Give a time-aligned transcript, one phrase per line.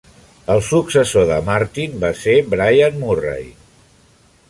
[0.53, 3.49] El successor de Martin va ser Bryan Murray.